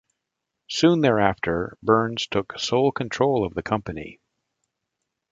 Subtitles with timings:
[0.67, 4.19] Soon thereafter, Berns took sole control of the company.